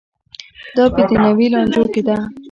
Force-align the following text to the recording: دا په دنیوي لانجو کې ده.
دا 0.75 0.83
په 0.95 1.01
دنیوي 1.09 1.47
لانجو 1.53 1.83
کې 1.93 2.01
ده. 2.07 2.17